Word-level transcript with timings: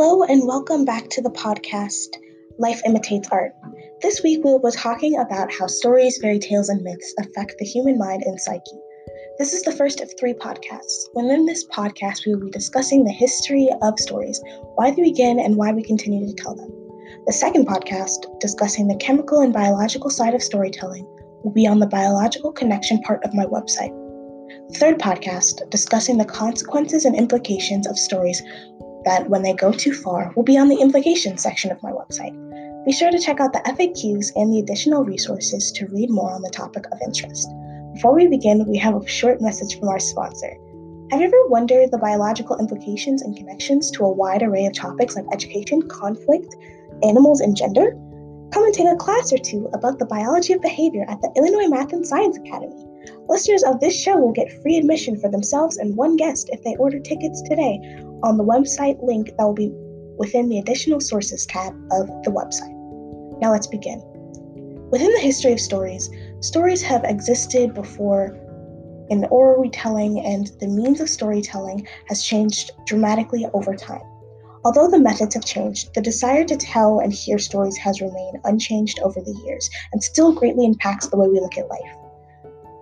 Hello, 0.00 0.22
and 0.22 0.46
welcome 0.46 0.84
back 0.84 1.08
to 1.08 1.20
the 1.20 1.30
podcast 1.30 2.18
Life 2.56 2.80
Imitates 2.86 3.28
Art. 3.32 3.52
This 4.00 4.22
week 4.22 4.44
we 4.44 4.52
will 4.52 4.60
be 4.60 4.70
talking 4.70 5.18
about 5.18 5.52
how 5.52 5.66
stories, 5.66 6.18
fairy 6.22 6.38
tales, 6.38 6.68
and 6.68 6.80
myths 6.84 7.12
affect 7.18 7.54
the 7.58 7.64
human 7.64 7.98
mind 7.98 8.22
and 8.24 8.40
psyche. 8.40 8.78
This 9.40 9.52
is 9.52 9.64
the 9.64 9.72
first 9.72 10.00
of 10.00 10.08
three 10.16 10.34
podcasts. 10.34 11.06
Within 11.14 11.46
this 11.46 11.66
podcast, 11.66 12.24
we 12.24 12.32
will 12.32 12.44
be 12.44 12.52
discussing 12.52 13.02
the 13.02 13.10
history 13.10 13.68
of 13.82 13.98
stories, 13.98 14.40
why 14.76 14.92
they 14.92 15.02
begin, 15.02 15.40
and 15.40 15.56
why 15.56 15.72
we 15.72 15.82
continue 15.82 16.24
to 16.28 16.34
tell 16.40 16.54
them. 16.54 16.70
The 17.26 17.32
second 17.32 17.66
podcast, 17.66 18.38
discussing 18.38 18.86
the 18.86 18.96
chemical 18.98 19.40
and 19.40 19.52
biological 19.52 20.10
side 20.10 20.32
of 20.32 20.44
storytelling, 20.44 21.08
will 21.42 21.52
be 21.52 21.66
on 21.66 21.80
the 21.80 21.88
biological 21.88 22.52
connection 22.52 23.02
part 23.02 23.24
of 23.24 23.34
my 23.34 23.46
website. 23.46 23.90
The 24.68 24.78
third 24.78 25.00
podcast, 25.00 25.68
discussing 25.70 26.18
the 26.18 26.24
consequences 26.24 27.04
and 27.04 27.16
implications 27.16 27.88
of 27.88 27.98
stories, 27.98 28.40
that 29.04 29.28
when 29.28 29.42
they 29.42 29.52
go 29.52 29.72
too 29.72 29.92
far 29.92 30.32
will 30.36 30.42
be 30.42 30.58
on 30.58 30.68
the 30.68 30.80
implications 30.80 31.42
section 31.42 31.70
of 31.70 31.82
my 31.82 31.90
website. 31.90 32.34
Be 32.84 32.92
sure 32.92 33.10
to 33.10 33.18
check 33.18 33.40
out 33.40 33.52
the 33.52 33.58
FAQs 33.60 34.32
and 34.34 34.52
the 34.52 34.60
additional 34.60 35.04
resources 35.04 35.70
to 35.72 35.86
read 35.88 36.10
more 36.10 36.32
on 36.32 36.42
the 36.42 36.50
topic 36.50 36.84
of 36.90 36.98
interest. 37.04 37.48
Before 37.94 38.14
we 38.14 38.28
begin, 38.28 38.64
we 38.66 38.78
have 38.78 38.94
a 38.94 39.06
short 39.06 39.40
message 39.40 39.78
from 39.78 39.88
our 39.88 39.98
sponsor. 39.98 40.56
Have 41.10 41.20
you 41.20 41.26
ever 41.26 41.48
wondered 41.48 41.90
the 41.90 41.98
biological 41.98 42.58
implications 42.58 43.22
and 43.22 43.36
connections 43.36 43.90
to 43.92 44.04
a 44.04 44.12
wide 44.12 44.42
array 44.42 44.66
of 44.66 44.74
topics 44.74 45.16
like 45.16 45.26
education, 45.32 45.82
conflict, 45.88 46.54
animals, 47.02 47.40
and 47.40 47.56
gender? 47.56 47.90
Come 48.52 48.64
and 48.64 48.74
take 48.74 48.88
a 48.88 48.96
class 48.96 49.32
or 49.32 49.38
two 49.38 49.68
about 49.74 49.98
the 49.98 50.06
biology 50.06 50.52
of 50.52 50.62
behavior 50.62 51.04
at 51.08 51.20
the 51.20 51.32
Illinois 51.36 51.68
Math 51.68 51.92
and 51.92 52.06
Science 52.06 52.38
Academy. 52.38 52.87
Listeners 53.28 53.62
of 53.62 53.80
this 53.80 53.94
show 53.94 54.16
will 54.18 54.32
get 54.32 54.62
free 54.62 54.76
admission 54.76 55.18
for 55.18 55.30
themselves 55.30 55.76
and 55.76 55.96
one 55.96 56.16
guest 56.16 56.48
if 56.52 56.62
they 56.64 56.76
order 56.76 56.98
tickets 56.98 57.42
today 57.42 57.78
on 58.22 58.36
the 58.36 58.44
website 58.44 59.02
link 59.02 59.28
that 59.36 59.44
will 59.44 59.54
be 59.54 59.72
within 60.18 60.48
the 60.48 60.58
additional 60.58 61.00
sources 61.00 61.46
tab 61.46 61.72
of 61.92 62.08
the 62.24 62.30
website. 62.30 62.74
Now 63.40 63.52
let's 63.52 63.66
begin. 63.66 64.02
Within 64.90 65.12
the 65.12 65.20
history 65.20 65.52
of 65.52 65.60
stories, 65.60 66.10
stories 66.40 66.82
have 66.82 67.04
existed 67.04 67.74
before 67.74 68.36
in 69.10 69.24
oral 69.26 69.62
retelling, 69.62 70.20
and 70.20 70.48
the 70.60 70.66
means 70.66 71.00
of 71.00 71.08
storytelling 71.08 71.86
has 72.08 72.22
changed 72.22 72.72
dramatically 72.86 73.46
over 73.54 73.74
time. 73.74 74.02
Although 74.64 74.90
the 74.90 74.98
methods 74.98 75.34
have 75.34 75.44
changed, 75.44 75.94
the 75.94 76.00
desire 76.00 76.44
to 76.44 76.56
tell 76.56 76.98
and 76.98 77.12
hear 77.12 77.38
stories 77.38 77.76
has 77.78 78.00
remained 78.00 78.38
unchanged 78.44 78.98
over 79.00 79.20
the 79.20 79.40
years 79.46 79.70
and 79.92 80.02
still 80.02 80.32
greatly 80.32 80.66
impacts 80.66 81.06
the 81.06 81.16
way 81.16 81.28
we 81.28 81.40
look 81.40 81.56
at 81.56 81.68
life. 81.68 81.97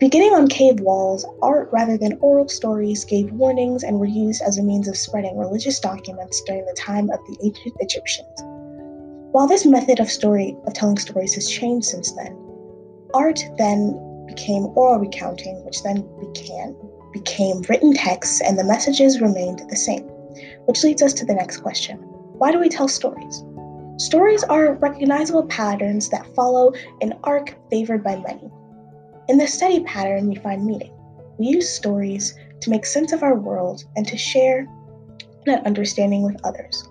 Beginning 0.00 0.32
on 0.32 0.46
cave 0.46 0.78
walls, 0.78 1.26
art 1.42 1.68
rather 1.72 1.98
than 1.98 2.18
oral 2.20 2.46
stories 2.46 3.04
gave 3.04 3.32
warnings 3.32 3.82
and 3.82 3.98
were 3.98 4.06
used 4.06 4.42
as 4.42 4.56
a 4.56 4.62
means 4.62 4.86
of 4.86 4.96
spreading 4.96 5.36
religious 5.36 5.80
documents 5.80 6.40
during 6.46 6.64
the 6.66 6.76
time 6.78 7.10
of 7.10 7.18
the 7.26 7.36
ancient 7.42 7.74
Egyptians. 7.80 8.28
While 9.32 9.48
this 9.48 9.66
method 9.66 9.98
of 9.98 10.08
story 10.08 10.56
of 10.68 10.72
telling 10.72 10.98
stories 10.98 11.34
has 11.34 11.50
changed 11.50 11.88
since 11.88 12.12
then, 12.12 12.38
art 13.12 13.42
then 13.58 14.24
became 14.28 14.66
oral 14.76 15.00
recounting, 15.00 15.64
which 15.64 15.82
then 15.82 16.08
became 17.12 17.62
written 17.68 17.92
texts, 17.92 18.40
and 18.40 18.56
the 18.56 18.62
messages 18.62 19.20
remained 19.20 19.68
the 19.68 19.76
same. 19.76 20.04
Which 20.66 20.84
leads 20.84 21.02
us 21.02 21.12
to 21.14 21.24
the 21.24 21.34
next 21.34 21.56
question. 21.56 21.98
Why 22.38 22.52
do 22.52 22.60
we 22.60 22.68
tell 22.68 22.86
stories? 22.86 23.42
Stories 23.96 24.44
are 24.44 24.74
recognizable 24.74 25.46
patterns 25.46 26.08
that 26.10 26.32
follow 26.36 26.72
an 27.00 27.18
arc 27.24 27.56
favored 27.68 28.04
by 28.04 28.14
many. 28.14 28.48
In 29.28 29.36
the 29.36 29.46
study 29.46 29.80
pattern, 29.80 30.26
we 30.26 30.36
find 30.36 30.64
meaning. 30.64 30.90
We 31.36 31.48
use 31.48 31.68
stories 31.68 32.34
to 32.60 32.70
make 32.70 32.86
sense 32.86 33.12
of 33.12 33.22
our 33.22 33.34
world 33.34 33.84
and 33.94 34.06
to 34.08 34.16
share 34.16 34.66
that 35.44 35.66
understanding 35.66 36.22
with 36.22 36.40
others. 36.44 36.88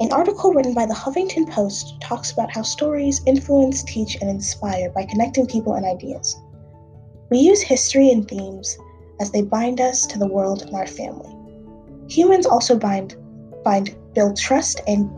An 0.00 0.12
article 0.12 0.52
written 0.52 0.74
by 0.74 0.84
the 0.84 0.92
Huffington 0.92 1.48
Post 1.48 1.98
talks 2.02 2.32
about 2.32 2.50
how 2.50 2.60
stories 2.60 3.22
influence, 3.26 3.82
teach, 3.82 4.18
and 4.20 4.28
inspire 4.28 4.90
by 4.90 5.06
connecting 5.06 5.46
people 5.46 5.72
and 5.72 5.86
ideas. 5.86 6.38
We 7.30 7.38
use 7.38 7.62
history 7.62 8.10
and 8.10 8.28
themes 8.28 8.76
as 9.18 9.30
they 9.30 9.40
bind 9.40 9.80
us 9.80 10.04
to 10.04 10.18
the 10.18 10.28
world 10.28 10.60
and 10.62 10.74
our 10.74 10.86
family. 10.86 11.34
Humans 12.10 12.44
also 12.44 12.78
bind, 12.78 13.16
find 13.64 13.96
build 14.14 14.36
trust 14.36 14.82
and 14.86 15.08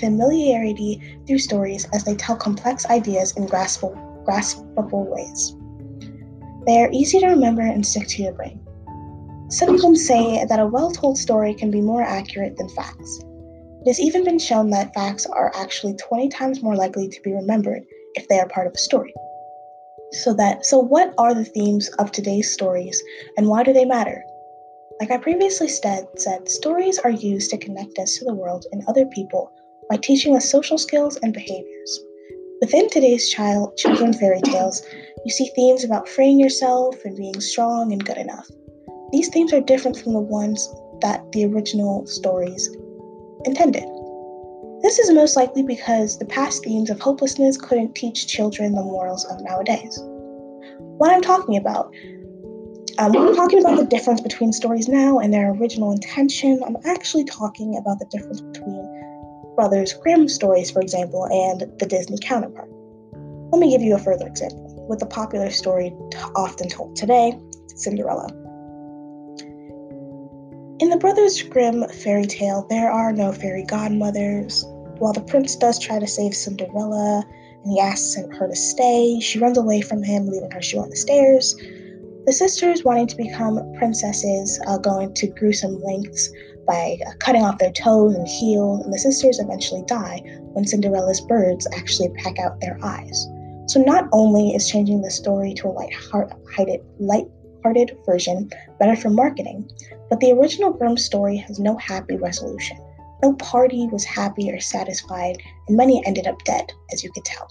familiarity 0.00 1.00
through 1.28 1.38
stories 1.38 1.86
as 1.92 2.02
they 2.02 2.16
tell 2.16 2.34
complex 2.34 2.86
ideas 2.86 3.32
in 3.36 3.46
graspable 3.46 4.13
graspable 4.24 5.06
ways. 5.08 5.54
They 6.66 6.82
are 6.82 6.90
easy 6.92 7.20
to 7.20 7.28
remember 7.28 7.62
and 7.62 7.84
stick 7.84 8.08
to 8.08 8.22
your 8.22 8.32
brain. 8.32 8.60
Some 9.50 9.74
even 9.74 9.94
say 9.94 10.44
that 10.46 10.58
a 10.58 10.66
well 10.66 10.90
told 10.90 11.18
story 11.18 11.54
can 11.54 11.70
be 11.70 11.80
more 11.80 12.02
accurate 12.02 12.56
than 12.56 12.68
facts. 12.70 13.20
It 13.82 13.88
has 13.88 14.00
even 14.00 14.24
been 14.24 14.38
shown 14.38 14.70
that 14.70 14.94
facts 14.94 15.26
are 15.26 15.52
actually 15.54 15.94
20 15.94 16.30
times 16.30 16.62
more 16.62 16.74
likely 16.74 17.08
to 17.08 17.20
be 17.22 17.32
remembered 17.32 17.84
if 18.14 18.26
they 18.28 18.38
are 18.38 18.48
part 18.48 18.66
of 18.66 18.72
a 18.72 18.78
story. 18.78 19.12
So 20.12 20.32
that 20.34 20.64
so 20.64 20.78
what 20.78 21.12
are 21.18 21.34
the 21.34 21.44
themes 21.44 21.88
of 21.98 22.10
today's 22.10 22.52
stories 22.52 23.02
and 23.36 23.48
why 23.48 23.62
do 23.62 23.72
they 23.72 23.84
matter? 23.84 24.24
Like 25.00 25.10
I 25.10 25.18
previously 25.18 25.68
said, 25.68 26.06
said 26.16 26.48
stories 26.48 26.98
are 26.98 27.10
used 27.10 27.50
to 27.50 27.58
connect 27.58 27.98
us 27.98 28.16
to 28.16 28.24
the 28.24 28.34
world 28.34 28.64
and 28.72 28.82
other 28.86 29.04
people 29.06 29.52
by 29.90 29.96
teaching 29.96 30.34
us 30.34 30.50
social 30.50 30.78
skills 30.78 31.16
and 31.16 31.34
behaviors. 31.34 32.00
Within 32.60 32.88
today's 32.88 33.28
child 33.30 33.76
children 33.76 34.12
fairy 34.12 34.40
tales, 34.40 34.82
you 35.24 35.30
see 35.30 35.50
themes 35.56 35.84
about 35.84 36.08
freeing 36.08 36.38
yourself 36.38 36.96
and 37.04 37.16
being 37.16 37.40
strong 37.40 37.92
and 37.92 38.04
good 38.04 38.16
enough. 38.16 38.48
These 39.10 39.28
themes 39.28 39.52
are 39.52 39.60
different 39.60 39.98
from 39.98 40.12
the 40.12 40.20
ones 40.20 40.68
that 41.00 41.30
the 41.32 41.44
original 41.46 42.06
stories 42.06 42.68
intended. 43.44 43.84
This 44.82 44.98
is 44.98 45.12
most 45.12 45.36
likely 45.36 45.62
because 45.62 46.18
the 46.18 46.26
past 46.26 46.62
themes 46.62 46.90
of 46.90 47.00
hopelessness 47.00 47.56
couldn't 47.56 47.94
teach 47.94 48.28
children 48.28 48.74
the 48.74 48.82
morals 48.82 49.24
of 49.24 49.40
nowadays. 49.42 49.98
What 50.98 51.12
I'm 51.12 51.22
talking 51.22 51.56
about, 51.56 51.92
um, 52.98 53.12
when 53.12 53.28
I'm 53.28 53.34
talking 53.34 53.58
about 53.58 53.78
the 53.78 53.86
difference 53.86 54.20
between 54.20 54.52
stories 54.52 54.88
now 54.88 55.18
and 55.18 55.34
their 55.34 55.50
original 55.52 55.90
intention, 55.90 56.62
I'm 56.64 56.76
actually 56.84 57.24
talking 57.24 57.76
about 57.76 57.98
the 57.98 58.06
difference 58.06 58.40
between 58.40 58.83
Brothers 59.54 59.92
Grimm 59.92 60.28
stories, 60.28 60.70
for 60.70 60.80
example, 60.80 61.26
and 61.26 61.72
the 61.78 61.86
Disney 61.86 62.18
counterpart. 62.20 62.68
Let 63.52 63.60
me 63.60 63.70
give 63.70 63.82
you 63.82 63.94
a 63.94 63.98
further 63.98 64.26
example 64.26 64.86
with 64.88 64.98
the 64.98 65.06
popular 65.06 65.50
story 65.50 65.94
often 66.34 66.68
told 66.68 66.96
today, 66.96 67.38
Cinderella. 67.74 68.28
In 70.80 70.90
the 70.90 70.98
Brothers 70.98 71.40
Grimm 71.42 71.88
fairy 71.88 72.26
tale, 72.26 72.66
there 72.68 72.90
are 72.90 73.12
no 73.12 73.32
fairy 73.32 73.64
godmothers. 73.64 74.64
While 74.98 75.12
the 75.12 75.22
prince 75.22 75.54
does 75.56 75.78
try 75.78 75.98
to 75.98 76.06
save 76.06 76.34
Cinderella 76.34 77.24
and 77.62 77.72
he 77.72 77.80
asks 77.80 78.16
her 78.16 78.48
to 78.48 78.56
stay, 78.56 79.20
she 79.20 79.38
runs 79.38 79.56
away 79.56 79.80
from 79.80 80.02
him, 80.02 80.26
leaving 80.26 80.50
her 80.50 80.62
shoe 80.62 80.80
on 80.80 80.90
the 80.90 80.96
stairs. 80.96 81.54
The 82.26 82.32
sisters, 82.32 82.84
wanting 82.84 83.06
to 83.08 83.16
become 83.16 83.72
princesses, 83.78 84.60
are 84.66 84.78
going 84.78 85.14
to 85.14 85.28
gruesome 85.28 85.80
lengths 85.80 86.30
by 86.66 86.98
uh, 87.06 87.12
cutting 87.18 87.42
off 87.42 87.58
their 87.58 87.72
toes 87.72 88.14
and 88.14 88.26
heels, 88.26 88.84
and 88.84 88.92
the 88.92 88.98
sisters 88.98 89.38
eventually 89.38 89.82
die 89.86 90.22
when 90.52 90.66
Cinderella's 90.66 91.20
birds 91.20 91.66
actually 91.76 92.08
peck 92.10 92.38
out 92.38 92.60
their 92.60 92.78
eyes. 92.82 93.26
So 93.66 93.80
not 93.80 94.08
only 94.12 94.54
is 94.54 94.68
changing 94.68 95.02
the 95.02 95.10
story 95.10 95.54
to 95.54 95.68
a 95.68 95.70
light-hearted, 95.70 96.80
light-hearted 96.98 97.96
version 98.04 98.50
better 98.78 98.94
for 98.94 99.10
marketing, 99.10 99.70
but 100.10 100.20
the 100.20 100.32
original 100.32 100.72
Grimm 100.72 100.98
story 100.98 101.36
has 101.38 101.58
no 101.58 101.76
happy 101.78 102.16
resolution. 102.16 102.76
No 103.22 103.32
party 103.34 103.88
was 103.90 104.04
happy 104.04 104.50
or 104.52 104.60
satisfied, 104.60 105.38
and 105.66 105.76
many 105.76 106.04
ended 106.04 106.26
up 106.26 106.44
dead, 106.44 106.72
as 106.92 107.02
you 107.02 107.10
could 107.12 107.24
tell. 107.24 107.46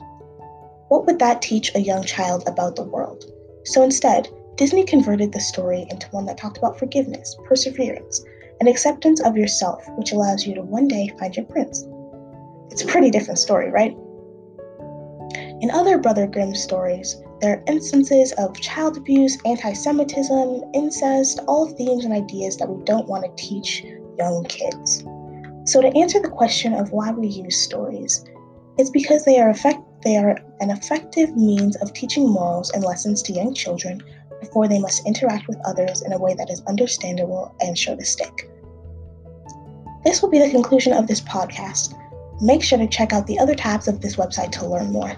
What 0.90 1.08
would 1.08 1.18
that 1.18 1.42
teach 1.42 1.74
a 1.74 1.82
young 1.82 2.04
child 2.04 2.44
about 2.46 2.76
the 2.76 2.84
world? 2.84 3.26
So 3.66 3.82
instead, 3.82 4.30
Disney 4.56 4.84
converted 4.84 5.32
the 5.32 5.40
story 5.40 5.88
into 5.90 6.08
one 6.10 6.28
that 6.28 6.38
talked 6.38 6.60
about 6.60 6.78
forgiveness, 6.78 7.36
perseverance, 7.46 8.24
and 8.64 8.70
acceptance 8.70 9.20
of 9.20 9.36
yourself, 9.36 9.84
which 9.98 10.14
allows 10.14 10.48
you 10.48 10.56
to 10.56 10.62
one 10.62 10.88
day 10.88 11.12
find 11.20 11.36
your 11.36 11.46
prince. 11.48 11.86
It's 12.72 12.82
a 12.82 12.88
pretty 12.88 13.12
different 13.12 13.38
story, 13.38 13.70
right? 13.70 13.92
In 15.60 15.70
other 15.70 15.98
Brother 15.98 16.28
Grimm 16.28 16.56
stories, 16.56 17.22
there 17.42 17.58
are 17.58 17.64
instances 17.68 18.32
of 18.38 18.58
child 18.62 18.96
abuse, 18.96 19.38
anti 19.46 19.74
Semitism, 19.74 20.64
incest, 20.74 21.42
all 21.46 21.68
themes 21.68 22.06
and 22.06 22.14
ideas 22.14 22.56
that 22.56 22.70
we 22.70 22.82
don't 22.86 23.10
want 23.10 23.26
to 23.26 23.44
teach 23.44 23.84
young 24.18 24.46
kids. 24.46 25.04
So, 25.66 25.82
to 25.82 25.98
answer 25.98 26.22
the 26.22 26.30
question 26.30 26.74
of 26.74 26.94
why 26.94 27.12
we 27.12 27.28
use 27.28 27.62
stories, 27.62 28.24
it's 28.78 28.92
because 28.92 29.26
they 29.26 29.40
are, 29.42 29.50
effect- 29.50 29.84
they 30.06 30.16
are 30.16 30.38
an 30.62 30.70
effective 30.70 31.36
means 31.36 31.76
of 31.82 31.92
teaching 31.92 32.30
morals 32.30 32.72
and 32.72 32.82
lessons 32.82 33.22
to 33.24 33.34
young 33.34 33.54
children 33.54 34.02
before 34.40 34.70
they 34.70 34.80
must 34.80 35.06
interact 35.06 35.50
with 35.50 35.60
others 35.66 36.02
in 36.02 36.14
a 36.14 36.18
way 36.18 36.34
that 36.34 36.50
is 36.50 36.64
understandable 36.66 37.54
and 37.60 37.78
sure 37.78 37.98
to 37.98 38.06
stick. 38.06 38.50
This 40.04 40.22
will 40.22 40.30
be 40.30 40.40
the 40.40 40.50
conclusion 40.50 40.94
of 40.94 41.08
this 41.08 41.22
podcast. 41.22 41.96
Make 42.42 42.64
sure 42.64 42.78
to 42.78 42.88
check 42.88 43.14
out 43.14 43.26
the 43.28 43.40
other 43.40 43.56
tabs 43.56 43.88
of 43.88 44.02
this 44.02 44.18
website 44.18 44.52
to 44.54 44.68
learn 44.68 44.92
more. 44.92 45.16